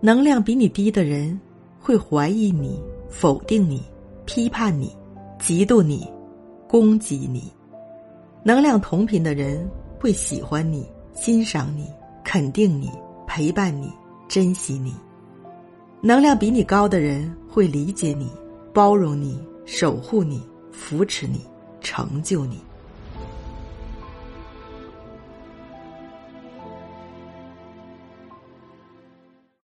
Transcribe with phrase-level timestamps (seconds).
[0.00, 1.38] 能量比你低的人
[1.80, 3.82] 会怀疑你否定你
[4.26, 4.94] 批判你
[5.40, 6.06] 嫉妒你
[6.68, 7.52] 攻击你。
[8.44, 9.68] 能量同频的人
[9.98, 11.88] 会喜欢你欣赏你
[12.22, 12.88] 肯定你
[13.26, 13.92] 陪伴你
[14.28, 14.94] 珍惜你。
[16.00, 18.30] 能量比你高的人会理解你
[18.72, 20.40] 包容你守护你
[20.70, 21.40] 扶持你
[21.80, 22.67] 成就你。